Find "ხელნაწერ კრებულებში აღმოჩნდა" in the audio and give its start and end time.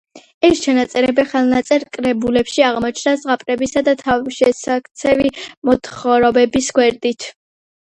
1.33-3.15